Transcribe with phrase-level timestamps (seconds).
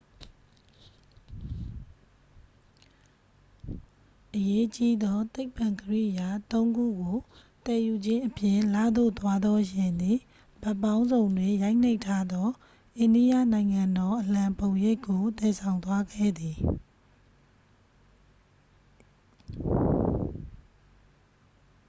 [4.35, 7.17] အရေးကြီးသော သိပ္ပံကိရိယာ သုံးခုကို
[7.65, 10.17] သယ်ယူခြင်းအပြင် လသို့သွားသော ယာဉ်သည်
[10.63, 12.47] ဘက်ပေါင်းစုံတွင် ရိုက်နှိပ်ထားသော
[12.99, 16.57] အိန္ဒိယနိုင်ငံတော်အလံပုံရိပ်ကို သယ်ဆောင်သွားခဲ့သည်